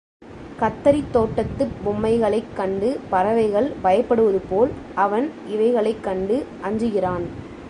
கத்தரித் 0.59 1.11
தோட்டத்துப் 1.11 1.71
பொம்மைகளைக் 1.85 2.53
கண்டு 2.55 2.99
பறவைகள் 3.09 3.71
பயப்படுவதுபோல், 3.83 4.69
அவன் 4.95 5.31
இவைகளைக் 5.47 6.03
கண்டு 6.03 6.45
அஞ்சுகிறான். 6.63 7.25